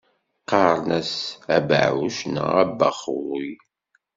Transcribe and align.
Qqaren-as 0.43 1.13
abɛuc 1.57 2.17
neɣ 2.33 2.49
abexxuy. 2.63 3.47